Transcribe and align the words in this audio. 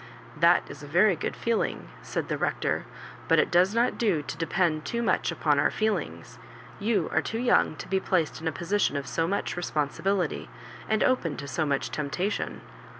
'* 0.23 0.35
"That 0.45 0.63
is 0.67 0.81
a 0.81 0.87
very 0.87 1.15
good 1.15 1.35
fooling," 1.35 1.87
said 2.01 2.27
the 2.27 2.35
Rector, 2.35 2.85
but 3.27 3.37
it 3.37 3.51
does 3.51 3.75
not 3.75 3.99
do 3.99 4.23
to 4.23 4.35
depend 4.35 4.83
too 4.83 5.03
much 5.03 5.31
upon 5.31 5.59
our 5.59 5.69
feelings. 5.69 6.39
You 6.79 7.07
are 7.13 7.21
too 7.21 7.37
young 7.37 7.75
to 7.75 7.87
be 7.87 7.99
placed 7.99 8.41
in 8.41 8.47
a 8.47 8.51
position 8.51 8.97
of 8.97 9.05
so 9.05 9.27
much 9.27 9.55
responsibility, 9.55 10.49
and 10.89 11.03
open 11.03 11.37
to 11.37 11.47
so 11.47 11.67
much 11.67 11.91
temptation. 11.91 12.61